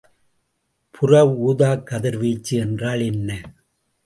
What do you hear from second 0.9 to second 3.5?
புற ஊதாக்கதிர்வீச்சு என்றால் என்ன?